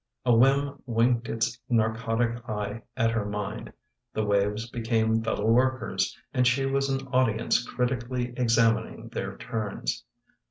[0.25, 3.71] A whim winked its narcotic eye at her mind—
[4.15, 10.03] the waves became fellow workers and she was an audience critically examining their turns.